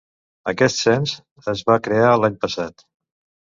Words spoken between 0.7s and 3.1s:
Cens est va crear l'any passat.